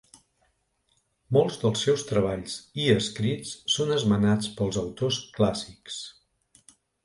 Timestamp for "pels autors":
4.59-5.23